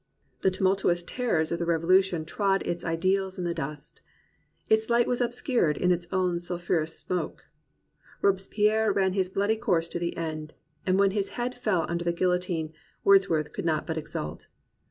The 0.41 0.49
tumultuous 0.49 1.03
terrors 1.03 1.51
of 1.51 1.59
the 1.59 1.65
Revolution 1.67 2.25
trod 2.25 2.63
its 2.65 2.83
ideals 2.83 3.37
in 3.37 3.43
the 3.43 3.53
dust. 3.53 4.01
Its 4.67 4.89
light 4.89 5.05
was 5.07 5.21
obscured 5.21 5.77
in 5.77 5.91
its 5.91 6.07
own 6.11 6.39
sul 6.39 6.57
phurous 6.57 6.89
smoke. 6.97 7.45
Robespierre 8.23 8.91
ran 8.91 9.13
his 9.13 9.29
bloody 9.29 9.57
course 9.57 9.87
to 9.89 9.99
the 9.99 10.17
end; 10.17 10.55
and 10.87 10.97
when 10.97 11.11
his 11.11 11.29
head 11.37 11.53
fell 11.53 11.85
under 11.87 12.03
the 12.03 12.13
guil 12.13 12.29
lotine, 12.31 12.73
Wordsworth 13.03 13.53
could 13.53 13.63
not 13.63 13.85
but 13.85 13.95
exult. 13.95 14.47